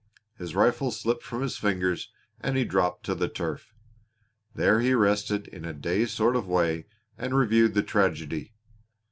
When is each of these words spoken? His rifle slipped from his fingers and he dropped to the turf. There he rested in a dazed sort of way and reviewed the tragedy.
His 0.35 0.55
rifle 0.55 0.89
slipped 0.89 1.21
from 1.21 1.43
his 1.43 1.57
fingers 1.57 2.09
and 2.39 2.57
he 2.57 2.65
dropped 2.65 3.05
to 3.05 3.13
the 3.13 3.27
turf. 3.29 3.71
There 4.55 4.79
he 4.79 4.95
rested 4.95 5.47
in 5.49 5.63
a 5.63 5.73
dazed 5.73 6.15
sort 6.15 6.35
of 6.35 6.47
way 6.47 6.87
and 7.19 7.37
reviewed 7.37 7.75
the 7.75 7.83
tragedy. 7.83 8.55